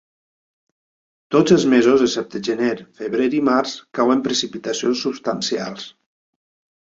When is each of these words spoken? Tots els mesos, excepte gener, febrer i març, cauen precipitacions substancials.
Tots 1.33 1.53
els 1.55 1.65
mesos, 1.73 2.05
excepte 2.05 2.41
gener, 2.47 2.71
febrer 3.01 3.27
i 3.39 3.43
març, 3.49 3.75
cauen 3.99 4.23
precipitacions 4.29 5.03
substancials. 5.09 5.85